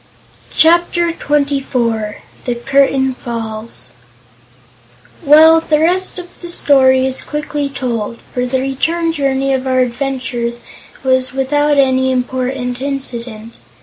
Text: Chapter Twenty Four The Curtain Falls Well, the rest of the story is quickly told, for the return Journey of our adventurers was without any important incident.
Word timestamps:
Chapter 0.55 1.11
Twenty 1.11 1.59
Four 1.59 2.23
The 2.45 2.55
Curtain 2.55 3.13
Falls 3.13 3.91
Well, 5.23 5.61
the 5.61 5.79
rest 5.79 6.17
of 6.17 6.41
the 6.41 6.49
story 6.49 7.05
is 7.05 7.21
quickly 7.21 7.69
told, 7.69 8.17
for 8.33 8.47
the 8.47 8.61
return 8.61 9.13
Journey 9.13 9.53
of 9.53 9.67
our 9.67 9.81
adventurers 9.81 10.61
was 11.03 11.33
without 11.33 11.77
any 11.77 12.11
important 12.11 12.81
incident. 12.81 13.57